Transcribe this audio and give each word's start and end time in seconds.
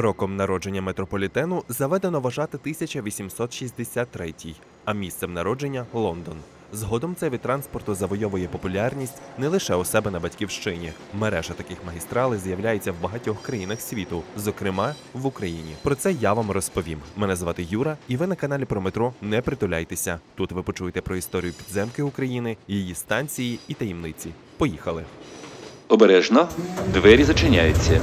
Роком 0.00 0.36
народження 0.36 0.82
метрополітену 0.82 1.62
заведено 1.68 2.20
вважати 2.20 2.58
1863, 2.62 4.34
а 4.84 4.92
місцем 4.92 5.32
народження 5.32 5.86
Лондон. 5.92 6.36
Згодом 6.72 7.16
цей 7.16 7.30
від 7.30 7.40
транспорту 7.40 7.94
завойовує 7.94 8.48
популярність 8.48 9.22
не 9.38 9.48
лише 9.48 9.74
у 9.74 9.84
себе 9.84 10.10
на 10.10 10.20
батьківщині. 10.20 10.92
Мережа 11.18 11.54
таких 11.54 11.78
магістралей 11.86 12.38
з'являється 12.38 12.92
в 12.92 13.02
багатьох 13.02 13.42
країнах 13.42 13.80
світу, 13.80 14.22
зокрема 14.36 14.94
в 15.12 15.26
Україні. 15.26 15.74
Про 15.82 15.94
це 15.94 16.12
я 16.12 16.32
вам 16.32 16.50
розповім. 16.50 16.98
Мене 17.16 17.36
звати 17.36 17.66
Юра, 17.70 17.96
і 18.08 18.16
ви 18.16 18.26
на 18.26 18.34
каналі 18.34 18.64
про 18.64 18.80
метро 18.80 19.12
не 19.22 19.42
притуляйтеся. 19.42 20.20
Тут 20.34 20.52
ви 20.52 20.62
почуєте 20.62 21.00
про 21.00 21.16
історію 21.16 21.52
підземки 21.52 22.02
України, 22.02 22.56
її 22.68 22.94
станції 22.94 23.58
і 23.68 23.74
таємниці. 23.74 24.30
Поїхали! 24.56 25.04
Обережно, 25.88 26.48
двері 26.92 27.24
зачиняються. 27.24 28.00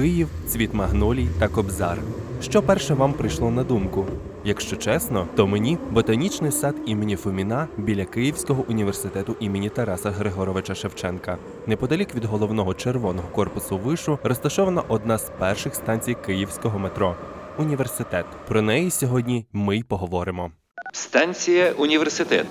Київ, 0.00 0.28
цвіт 0.46 0.74
магнолій 0.74 1.28
та 1.38 1.48
кобзар. 1.48 1.98
Що 2.42 2.62
перше 2.62 2.94
вам 2.94 3.12
прийшло 3.12 3.50
на 3.50 3.64
думку? 3.64 4.06
Якщо 4.44 4.76
чесно, 4.76 5.28
то 5.36 5.46
мені 5.46 5.78
ботанічний 5.90 6.52
сад 6.52 6.74
імені 6.86 7.16
Фоміна 7.16 7.68
біля 7.76 8.04
Київського 8.04 8.64
університету 8.68 9.36
імені 9.40 9.68
Тараса 9.68 10.10
Григоровича 10.10 10.74
Шевченка. 10.74 11.38
Неподалік 11.66 12.14
від 12.14 12.24
головного 12.24 12.74
червоного 12.74 13.28
корпусу 13.28 13.78
вишу 13.78 14.18
розташована 14.22 14.82
одна 14.88 15.18
з 15.18 15.30
перших 15.38 15.74
станцій 15.74 16.16
київського 16.26 16.78
метро 16.78 17.16
університет. 17.58 18.26
Про 18.48 18.62
неї 18.62 18.90
сьогодні 18.90 19.46
ми 19.52 19.76
й 19.76 19.82
поговоримо. 19.82 20.50
Станція 20.92 21.72
університет. 21.72 22.46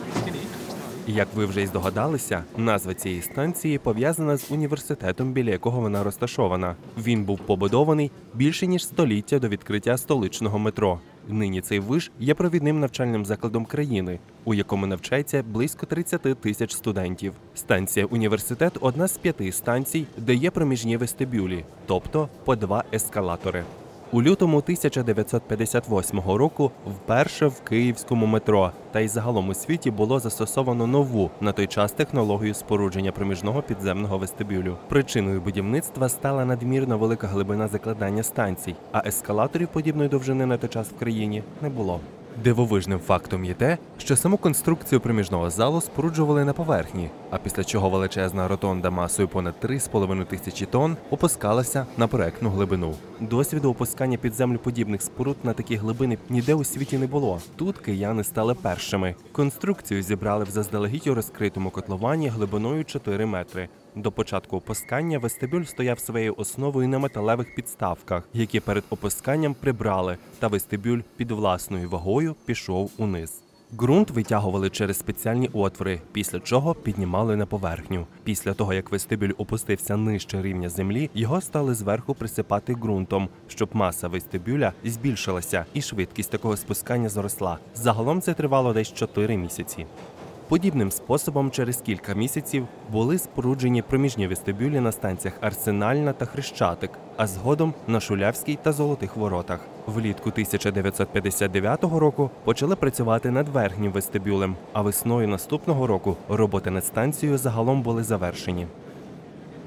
Як 1.10 1.28
ви 1.36 1.46
вже 1.46 1.62
й 1.62 1.68
здогадалися, 1.68 2.44
назва 2.58 2.94
цієї 2.94 3.22
станції 3.22 3.78
пов'язана 3.78 4.38
з 4.38 4.52
університетом, 4.52 5.34
біля 5.34 5.50
якого 5.50 5.82
вона 5.82 6.04
розташована. 6.04 6.76
Він 6.98 7.24
був 7.24 7.40
побудований 7.40 8.12
більше 8.34 8.68
ніж 8.68 8.86
століття 8.86 9.40
до 9.40 9.48
відкриття 9.48 9.98
столичного 9.98 10.60
метро. 10.60 11.00
Нині 11.28 11.62
цей 11.62 11.80
виш 11.80 12.12
є 12.20 12.34
провідним 12.34 12.80
навчальним 12.80 13.26
закладом 13.26 13.66
країни, 13.66 14.20
у 14.46 14.54
якому 14.54 14.88
навчається 14.88 15.44
близько 15.44 15.86
30 15.86 16.42
тисяч 16.42 16.76
студентів. 16.76 17.34
Станція 17.56 18.06
університет 18.06 18.74
одна 18.82 19.08
з 19.08 19.18
п'яти 19.18 19.52
станцій, 19.52 20.06
де 20.18 20.34
є 20.34 20.52
проміжні 20.52 20.98
вестибюлі, 20.98 21.66
тобто 21.86 22.30
по 22.46 22.56
два 22.56 22.84
ескалатори. 22.94 23.64
У 24.12 24.22
лютому 24.22 24.58
1958 24.58 26.20
року 26.20 26.72
вперше 26.88 27.48
в 27.48 27.62
київському 27.62 28.26
метро 28.26 28.72
та 28.92 29.00
й 29.00 29.08
загалом 29.08 29.50
у 29.50 29.54
світі 29.54 29.92
було 29.92 30.20
застосовано 30.20 30.88
нову 30.88 31.32
на 31.42 31.52
той 31.52 31.68
час 31.68 31.92
технологію 31.92 32.54
спорудження 32.54 33.12
проміжного 33.12 33.62
підземного 33.62 34.18
вестибюлю. 34.18 34.78
Причиною 34.88 35.42
будівництва 35.42 36.10
стала 36.10 36.46
надмірно 36.46 36.98
велика 36.98 37.28
глибина 37.28 37.68
закладання 37.68 38.24
станцій, 38.24 38.76
а 38.92 39.08
ескалаторів 39.08 39.68
подібної 39.68 40.10
довжини 40.10 40.46
на 40.46 40.58
той 40.58 40.70
час 40.70 40.88
в 40.88 41.00
країні 41.00 41.44
не 41.62 41.70
було. 41.70 42.00
Дивовижним 42.44 43.00
фактом 43.00 43.46
є 43.46 43.54
те, 43.54 43.78
що 43.98 44.16
саму 44.16 44.38
конструкцію 44.38 45.02
проміжного 45.02 45.50
залу 45.50 45.82
споруджували 45.82 46.46
на 46.46 46.54
поверхні, 46.54 47.10
а 47.32 47.38
після 47.38 47.64
чого 47.64 47.90
величезна 47.90 48.48
ротонда 48.48 48.90
масою 48.90 49.28
понад 49.28 49.56
3,5 49.64 50.26
тисячі 50.26 50.66
тонн 50.66 50.98
опускалася 51.10 51.86
на 51.98 52.08
проектну 52.08 52.50
глибину. 52.50 52.94
Досвіду 53.20 53.70
опускання 53.70 54.18
під 54.18 54.34
землю 54.34 54.58
подібних 54.58 55.02
споруд 55.02 55.38
на 55.44 55.54
такі 55.54 55.76
глибини 55.76 56.18
ніде 56.30 56.54
у 56.54 56.64
світі 56.64 56.98
не 56.98 57.08
було. 57.08 57.40
Тут 57.56 57.78
кияни 57.78 58.24
стали 58.24 58.54
першими. 58.54 59.16
Конструкцію 59.32 60.04
зібрали 60.04 60.44
в 60.44 60.50
заздалегідь 60.50 61.08
у 61.08 61.14
розкритому 61.14 61.70
котловані 61.70 62.28
глибиною 62.28 62.86
4 62.86 63.26
метри. 63.26 63.70
До 63.96 64.12
початку 64.12 64.58
опускання 64.58 65.20
вестибюль 65.20 65.64
стояв 65.64 66.00
своєю 66.00 66.34
основою 66.38 66.88
на 66.88 67.00
металевих 67.00 67.56
підставках, 67.56 68.30
які 68.34 68.60
перед 68.60 68.84
опусканням 68.90 69.54
прибрали, 69.54 70.18
та 70.40 70.48
вестибюль 70.48 71.00
під 71.18 71.32
власною 71.32 71.90
вагою 71.90 72.36
пішов 72.46 72.92
униз. 72.98 73.42
Ґрунт 73.74 74.12
витягували 74.12 74.70
через 74.70 75.00
спеціальні 75.00 75.50
отвори, 75.54 76.02
після 76.12 76.40
чого 76.40 76.76
піднімали 76.76 77.36
на 77.36 77.46
поверхню. 77.46 78.08
Після 78.24 78.54
того, 78.54 78.74
як 78.74 78.92
вестибюль 78.92 79.30
опустився 79.38 79.98
нижче 79.98 80.42
рівня 80.42 80.70
землі, 80.70 81.10
його 81.14 81.42
стали 81.42 81.76
зверху 81.76 82.14
присипати 82.14 82.74
ґрунтом, 82.74 83.30
щоб 83.48 83.70
маса 83.74 84.08
вестибюля 84.08 84.74
збільшилася 84.84 85.66
і 85.74 85.82
швидкість 85.82 86.32
такого 86.32 86.58
спускання 86.58 87.10
зросла. 87.10 87.58
Загалом 87.76 88.22
це 88.22 88.34
тривало 88.34 88.74
десь 88.74 88.94
4 88.94 89.38
місяці. 89.38 89.86
Подібним 90.50 90.92
способом 90.92 91.52
через 91.52 91.82
кілька 91.82 92.14
місяців 92.14 92.68
були 92.92 93.18
споруджені 93.18 93.82
проміжні 93.82 94.28
вестибюлі 94.28 94.80
на 94.80 94.92
станціях 94.92 95.38
Арсенальна 95.42 96.14
та 96.14 96.26
Хрещатик, 96.26 96.92
а 97.18 97.28
згодом 97.28 97.74
на 97.88 98.00
Шулявській 98.00 98.60
та 98.64 98.72
Золотих 98.72 99.16
Воротах. 99.16 99.60
Влітку 99.86 100.30
1959 100.30 101.84
року 101.84 102.30
почали 102.44 102.76
працювати 102.76 103.32
над 103.32 103.50
верхнім 103.50 103.92
вестибюлем, 103.92 104.56
а 104.74 104.82
весною 104.82 105.28
наступного 105.28 105.88
року 105.88 106.18
роботи 106.30 106.72
над 106.72 106.86
станцією 106.86 107.38
загалом 107.38 107.82
були 107.82 108.04
завершені. 108.04 108.68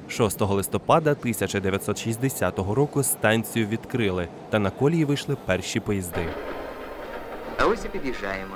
6 0.08 0.40
листопада 0.40 1.10
1960 1.10 2.58
року 2.58 3.02
станцію 3.02 3.66
відкрили, 3.66 4.28
та 4.50 4.58
на 4.58 4.70
колії 4.70 5.04
вийшли 5.04 5.36
перші 5.46 5.80
поїзди. 5.80 6.26
А 7.58 7.66
ось 7.66 7.84
і 7.84 7.88
під'їжджаємо. 7.88 8.54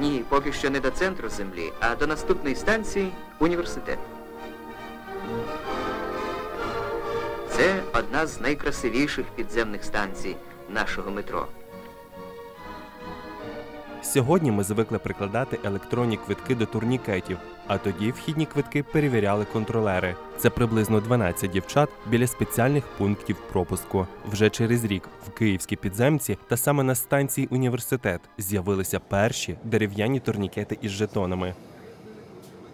Ні, 0.00 0.24
поки 0.28 0.52
що 0.52 0.70
не 0.70 0.80
до 0.80 0.90
центру 0.90 1.28
землі, 1.28 1.72
а 1.80 1.96
до 1.96 2.06
наступної 2.06 2.56
станції 2.56 3.12
університет. 3.38 3.98
Це 7.50 7.82
одна 7.92 8.26
з 8.26 8.40
найкрасивіших 8.40 9.26
підземних 9.26 9.84
станцій 9.84 10.36
нашого 10.68 11.10
метро. 11.10 11.46
Сьогодні 14.12 14.50
ми 14.50 14.64
звикли 14.64 14.98
прикладати 14.98 15.58
електронні 15.64 16.16
квитки 16.16 16.54
до 16.54 16.66
турнікетів, 16.66 17.38
а 17.66 17.78
тоді 17.78 18.10
вхідні 18.10 18.46
квитки 18.46 18.82
перевіряли 18.82 19.44
контролери. 19.52 20.16
Це 20.38 20.50
приблизно 20.50 21.00
12 21.00 21.50
дівчат 21.50 21.88
біля 22.10 22.26
спеціальних 22.26 22.84
пунктів 22.98 23.36
пропуску. 23.52 24.06
Вже 24.30 24.50
через 24.50 24.84
рік 24.84 25.08
в 25.26 25.30
київській 25.30 25.76
підземці 25.76 26.38
та 26.48 26.56
саме 26.56 26.82
на 26.82 26.94
станції 26.94 27.48
університет 27.50 28.20
з'явилися 28.38 29.00
перші 29.00 29.56
дерев'яні 29.64 30.20
турнікети 30.20 30.78
із 30.82 30.90
жетонами. 30.90 31.54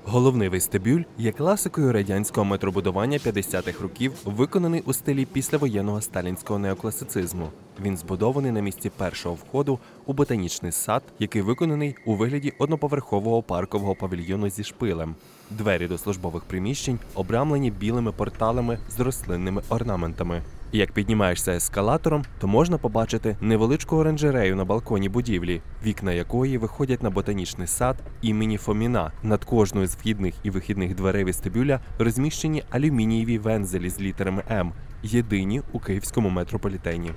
Головний 0.05 0.49
вестибюль 0.49 1.03
є 1.19 1.33
класикою 1.33 1.93
радянського 1.93 2.45
метробудування 2.45 3.19
50-х 3.19 3.83
років, 3.83 4.13
виконаний 4.25 4.83
у 4.87 4.93
стилі 4.93 5.25
післявоєнного 5.25 6.01
сталінського 6.01 6.59
неокласицизму. 6.59 7.49
Він 7.81 7.97
збудований 7.97 8.53
на 8.53 8.61
місці 8.61 8.91
першого 8.91 9.35
входу 9.35 9.79
у 10.07 10.13
ботанічний 10.13 10.73
сад, 10.73 11.03
який 11.19 11.43
виконаний 11.43 11.97
у 12.07 12.15
вигляді 12.15 12.53
одноповерхового 12.59 13.43
паркового 13.43 13.95
павільйону 13.95 14.51
зі 14.51 14.65
шпилем. 14.65 15.15
Двері 15.51 15.87
до 15.87 15.99
службових 15.99 16.45
приміщень 16.45 16.99
обрамлені 17.15 17.71
білими 17.71 18.13
порталами 18.13 18.79
з 18.89 19.01
рослинними 19.01 19.63
орнаментами. 19.69 20.43
Як 20.73 20.93
піднімаєшся 20.93 21.53
ескалатором, 21.53 22.25
то 22.41 22.47
можна 22.47 22.79
побачити 22.79 23.37
невеличку 23.41 23.97
оранжерею 23.97 24.57
на 24.57 24.65
балконі 24.65 25.09
будівлі, 25.09 25.63
вікна 25.85 26.13
якої 26.13 26.59
виходять 26.59 27.03
на 27.03 27.11
ботанічний 27.11 27.67
сад 27.67 27.97
імені 28.23 28.57
Фоміна. 28.57 29.13
Над 29.23 29.45
кожною 29.45 29.87
з 29.87 29.95
вхідних 29.97 30.35
і 30.43 30.51
вихідних 30.51 30.95
дверей 30.95 31.25
вестибюля 31.25 31.81
розміщені 31.99 32.63
алюмінієві 32.71 33.39
вензелі 33.39 33.91
з 33.91 34.01
літерами 34.01 34.43
М, 34.51 34.73
єдині 35.03 35.63
у 35.73 35.79
київському 35.81 36.31
метрополітені. 36.31 37.11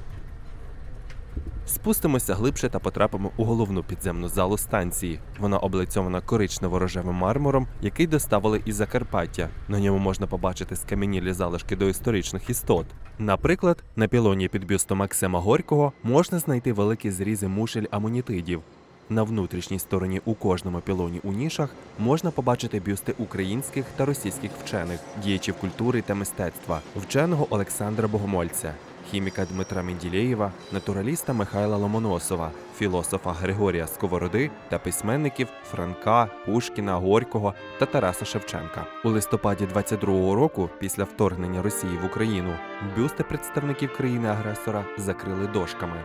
Спустимося 1.67 2.35
глибше 2.35 2.69
та 2.69 2.79
потрапимо 2.79 3.31
у 3.37 3.43
головну 3.43 3.83
підземну 3.83 4.29
залу 4.29 4.57
станції. 4.57 5.19
Вона 5.39 5.57
облицьована 5.57 6.21
коричнево-рожевим 6.21 7.11
мармуром, 7.11 7.67
який 7.81 8.07
доставили 8.07 8.61
із 8.65 8.75
Закарпаття. 8.75 9.49
На 9.67 9.79
ньому 9.79 9.99
можна 9.99 10.27
побачити 10.27 10.75
скам'янілі 10.75 11.33
залишки 11.33 11.75
доісторичних 11.75 12.49
істот. 12.49 12.85
Наприклад, 13.19 13.83
на 13.95 14.07
пілоні 14.07 14.47
під 14.47 14.67
бюстом 14.67 14.97
Максима 14.97 15.39
Горького 15.39 15.93
можна 16.03 16.39
знайти 16.39 16.73
великі 16.73 17.11
зрізи 17.11 17.47
мушель 17.47 17.85
амонітидів. 17.91 18.61
На 19.09 19.23
внутрішній 19.23 19.79
стороні 19.79 20.21
у 20.25 20.33
кожному 20.33 20.79
пілоні 20.79 21.19
у 21.23 21.31
нішах 21.31 21.69
можна 21.99 22.31
побачити 22.31 22.79
бюсти 22.79 23.13
українських 23.17 23.85
та 23.95 24.05
російських 24.05 24.51
вчених, 24.63 24.99
діячів 25.23 25.55
культури 25.55 26.01
та 26.01 26.15
мистецтва, 26.15 26.81
вченого 26.95 27.47
Олександра 27.49 28.07
Богомольця, 28.07 28.73
хіміка 29.11 29.45
Дмитра 29.45 29.83
Менділєєва, 29.83 30.51
натураліста 30.71 31.33
Михайла 31.33 31.77
Ломоносова, 31.77 32.51
філософа 32.77 33.31
Григорія 33.31 33.87
Сковороди 33.87 34.51
та 34.69 34.79
письменників 34.79 35.47
Франка, 35.71 36.29
Пушкіна, 36.45 36.95
Горького 36.95 37.53
та 37.79 37.85
Тараса 37.85 38.25
Шевченка. 38.25 38.85
У 39.05 39.09
листопаді 39.09 39.65
22-го 39.65 40.35
року, 40.35 40.69
після 40.79 41.03
вторгнення 41.03 41.61
Росії 41.61 41.97
в 42.01 42.05
Україну, 42.05 42.55
бюсти 42.97 43.23
представників 43.23 43.93
країни-агресора 43.97 44.85
закрили 44.97 45.47
дошками. 45.47 46.03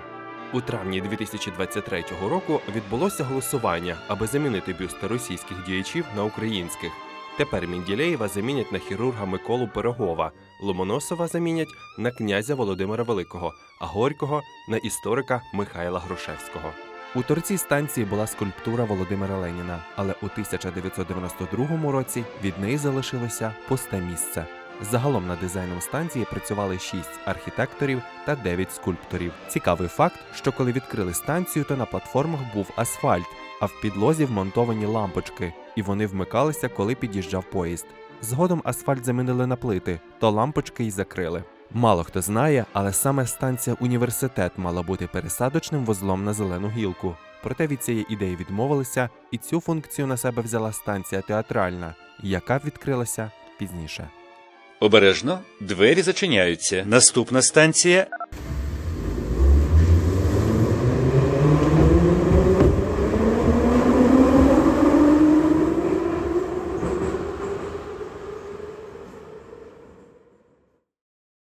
У 0.52 0.60
травні 0.60 1.00
2023 1.00 2.05
року 2.28 2.60
відбулося 2.76 3.25
голосування, 3.25 3.96
аби 4.08 4.26
замінити 4.26 4.72
бюсти 4.72 5.06
російських 5.06 5.64
діячів 5.66 6.05
на 6.16 6.25
українських. 6.25 6.93
Тепер 7.37 7.67
Мінділеєва 7.67 8.29
замінять 8.29 8.73
на 8.73 8.79
хірурга 8.79 9.25
Миколу 9.25 9.69
Пирогова, 9.69 10.32
Ломоносова 10.61 11.29
замінять 11.29 11.69
на 11.99 12.11
князя 12.11 12.55
Володимира 12.55 13.05
Великого, 13.05 13.55
а 13.81 13.87
Горького 13.87 14.43
на 14.69 14.76
історика 14.76 15.43
Михайла 15.55 16.00
Грушевського. 16.00 16.73
У 17.14 17.23
торці 17.23 17.58
станції 17.58 18.06
була 18.06 18.26
скульптура 18.26 18.84
Володимира 18.84 19.38
Леніна, 19.38 19.84
але 19.96 20.12
у 20.23 20.26
1992 20.26 21.93
році 21.93 22.25
від 22.44 22.58
неї 22.58 22.79
залишилося 22.79 23.55
пусте 23.69 24.00
місце. 24.00 24.46
Загалом 24.90 25.26
над 25.26 25.40
дизайном 25.40 25.81
станції 25.81 26.26
працювали 26.31 26.79
6 26.79 27.05
архітекторів 27.25 28.02
та 28.26 28.37
9 28.37 28.73
скульпторів. 28.73 29.32
Цікавий 29.49 29.88
факт, 29.88 30.20
що 30.34 30.52
коли 30.52 30.73
відкрили 30.73 31.14
станцію, 31.14 31.64
то 31.64 31.76
на 31.76 31.87
платформах 31.87 32.40
був 32.55 32.70
асфальт, 32.76 33.26
а 33.61 33.67
в 33.67 33.81
підлозі 33.81 34.25
вмонтовані 34.25 34.87
лампочки, 34.87 35.52
і 35.76 35.82
вони 35.82 36.06
вмикалися, 36.06 36.69
коли 36.69 36.94
під'їжджав 36.94 37.44
поїзд. 37.44 37.86
Згодом 38.22 38.62
асфальт 38.64 39.04
замінили 39.04 39.46
на 39.46 39.56
плити, 39.56 40.00
то 40.20 40.30
лампочки 40.30 40.84
й 40.84 40.90
закрили. 40.90 41.44
Мало 41.70 42.04
хто 42.04 42.22
знає, 42.22 42.64
але 42.72 42.92
саме 42.92 43.26
станція 43.26 43.76
університет 43.80 44.52
мала 44.56 44.82
бути 44.82 45.06
пересадочним 45.06 45.84
вузлом 45.84 46.24
на 46.24 46.32
зелену 46.32 46.69
гілку. 46.69 47.16
Проте 47.42 47.66
від 47.66 47.84
цієї 47.84 48.06
ідеї 48.08 48.36
відмовилися, 48.36 49.08
і 49.30 49.38
цю 49.38 49.60
функцію 49.60 50.06
на 50.06 50.16
себе 50.16 50.42
взяла 50.42 50.72
станція 50.72 51.20
театральна, 51.20 51.94
яка 52.22 52.60
відкрилася 52.64 53.30
пізніше. 53.58 54.08
Обережно, 54.80 55.38
двері 55.60 56.02
зачиняються. 56.02 56.84
Наступна 56.86 57.42
станція 57.42 58.06